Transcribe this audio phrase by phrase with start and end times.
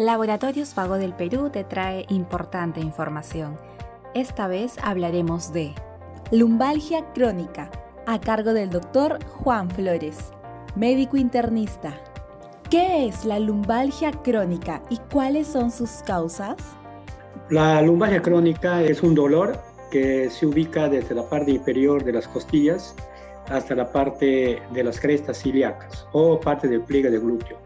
[0.00, 3.58] Laboratorios Vago del Perú te trae importante información.
[4.14, 5.74] Esta vez hablaremos de
[6.30, 7.70] lumbalgia crónica,
[8.06, 10.16] a cargo del doctor Juan Flores,
[10.74, 12.00] médico internista.
[12.70, 16.56] ¿Qué es la lumbalgia crónica y cuáles son sus causas?
[17.50, 19.60] La lumbalgia crónica es un dolor
[19.90, 22.94] que se ubica desde la parte inferior de las costillas
[23.50, 27.58] hasta la parte de las crestas ciliacas o parte del pliegue de glúteo.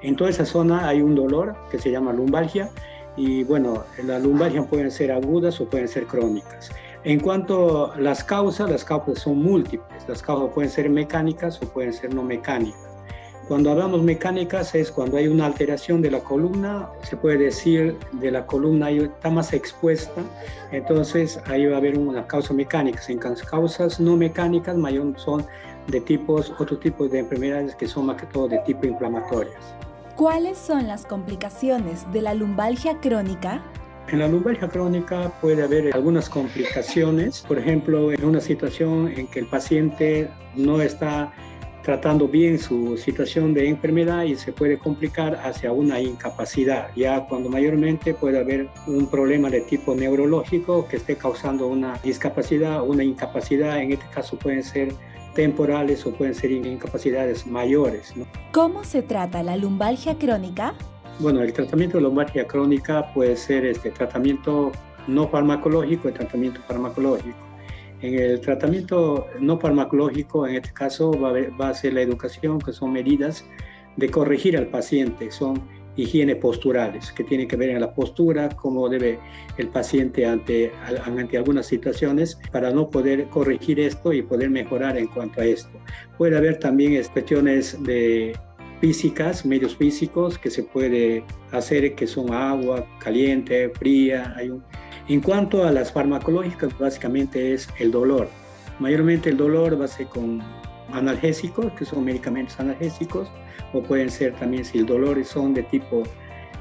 [0.00, 2.70] En toda esa zona hay un dolor que se llama lumbalgia
[3.16, 6.70] y bueno, las lumbalgias pueden ser agudas o pueden ser crónicas.
[7.04, 10.08] En cuanto a las causas, las causas son múltiples.
[10.08, 12.91] Las causas pueden ser mecánicas o pueden ser no mecánicas.
[13.48, 18.30] Cuando hablamos mecánicas es cuando hay una alteración de la columna, se puede decir de
[18.30, 20.22] la columna está más expuesta,
[20.70, 23.02] entonces ahí va a haber una causa mecánica.
[23.08, 25.44] En causas no mecánicas mayor son
[25.88, 29.74] de tipos, otros tipos de enfermedades que son más que todo de tipo inflamatorias.
[30.14, 33.60] ¿Cuáles son las complicaciones de la lumbalgia crónica?
[34.08, 39.40] En la lumbalgia crónica puede haber algunas complicaciones, por ejemplo, en una situación en que
[39.40, 41.32] el paciente no está
[41.82, 47.48] tratando bien su situación de enfermedad y se puede complicar hacia una incapacidad, ya cuando
[47.48, 53.80] mayormente puede haber un problema de tipo neurológico que esté causando una discapacidad, una incapacidad,
[53.80, 54.92] en este caso pueden ser
[55.34, 58.12] temporales o pueden ser incapacidades mayores.
[58.52, 60.74] ¿Cómo se trata la lumbalgia crónica?
[61.18, 64.72] Bueno, el tratamiento de lumbalgia crónica puede ser este tratamiento
[65.08, 67.51] no farmacológico y tratamiento farmacológico.
[68.02, 72.58] En el tratamiento no farmacológico, en este caso, va a, va a ser la educación,
[72.58, 73.44] que son medidas
[73.96, 75.62] de corregir al paciente, son
[75.96, 79.18] higiene posturales, que tienen que ver en la postura, cómo debe
[79.58, 80.72] el paciente ante,
[81.04, 85.70] ante algunas situaciones para no poder corregir esto y poder mejorar en cuanto a esto.
[86.16, 88.34] Puede haber también cuestiones de
[88.80, 94.34] físicas, medios físicos que se puede hacer, que son agua, caliente, fría.
[94.36, 94.50] Hay
[95.08, 98.28] En cuanto a las farmacológicas, básicamente es el dolor.
[98.78, 100.40] Mayormente el dolor va a ser con
[100.92, 103.28] analgésicos, que son medicamentos analgésicos,
[103.72, 106.04] o pueden ser también, si el dolor son de tipo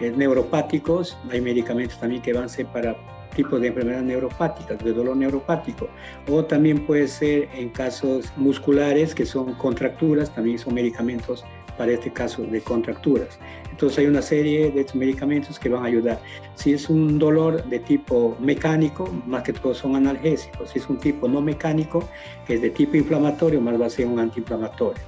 [0.00, 2.96] eh, neuropáticos, hay medicamentos también que van a ser para
[3.34, 5.88] tipos de enfermedades neuropáticas, de dolor neuropático,
[6.30, 11.44] o también puede ser en casos musculares que son contracturas, también son medicamentos
[11.76, 13.38] para este caso de contracturas.
[13.70, 16.20] Entonces hay una serie de medicamentos que van a ayudar.
[16.54, 20.70] Si es un dolor de tipo mecánico, más que todo son analgésicos.
[20.70, 22.02] Si es un tipo no mecánico,
[22.46, 25.02] que es de tipo inflamatorio, más va a ser un antiinflamatorio.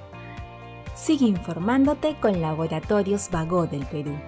[0.95, 4.19] Sigue informándote con Laboratorios Vago del Perú.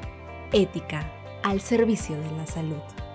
[0.52, 1.12] Ética
[1.42, 3.09] al servicio de la salud.